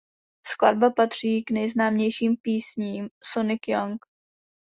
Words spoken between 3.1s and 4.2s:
Sonic Youth.